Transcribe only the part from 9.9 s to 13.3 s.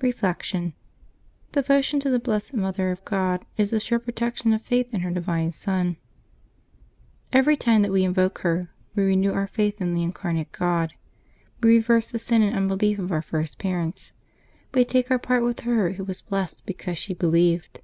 the Incarnate God; we reverse the sin and unbelief of our